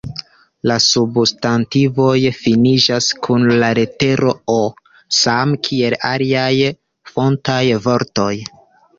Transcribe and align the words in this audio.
La 0.69 0.75
substantivoj 0.83 2.15
finiĝas 2.37 3.09
kun 3.27 3.45
la 3.63 3.69
litero 3.79 4.33
“O” 4.53 4.55
samkiel 5.17 5.97
aliaj 6.13 6.71
fontaj 7.11 7.59
vortoj. 7.85 8.31